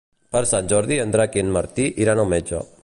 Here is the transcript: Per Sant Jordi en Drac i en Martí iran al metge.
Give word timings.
Per 0.35 0.41
Sant 0.51 0.71
Jordi 0.71 0.97
en 1.03 1.13
Drac 1.17 1.39
i 1.39 1.43
en 1.43 1.55
Martí 1.59 1.87
iran 2.07 2.23
al 2.25 2.35
metge. 2.37 2.67